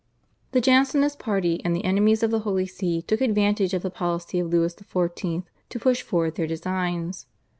[0.53, 4.39] The Jansenist party and the enemies of the Holy See took advantage of the policy
[4.39, 5.43] of Louis XIV.
[5.69, 7.27] to push forward their designs.